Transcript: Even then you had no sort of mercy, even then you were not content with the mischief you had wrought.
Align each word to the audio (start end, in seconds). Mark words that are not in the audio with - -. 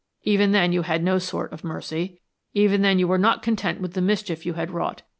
Even 0.23 0.51
then 0.51 0.71
you 0.73 0.81
had 0.81 1.03
no 1.03 1.19
sort 1.19 1.53
of 1.53 1.63
mercy, 1.63 2.23
even 2.55 2.81
then 2.81 2.97
you 2.97 3.07
were 3.07 3.19
not 3.19 3.43
content 3.43 3.79
with 3.81 3.93
the 3.93 4.01
mischief 4.01 4.47
you 4.47 4.53
had 4.55 4.71
wrought. 4.71 5.03